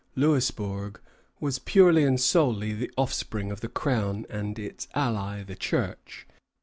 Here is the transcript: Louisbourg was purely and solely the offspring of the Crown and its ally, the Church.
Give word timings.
Louisbourg 0.15 0.99
was 1.39 1.59
purely 1.59 2.03
and 2.05 2.19
solely 2.19 2.73
the 2.73 2.89
offspring 2.97 3.51
of 3.51 3.61
the 3.61 3.69
Crown 3.69 4.25
and 4.31 4.57
its 4.57 4.87
ally, 4.95 5.43
the 5.43 5.53
Church. 5.55 6.25